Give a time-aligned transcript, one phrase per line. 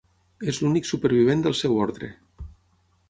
[0.53, 2.11] És l'únic supervivent del seu ordre.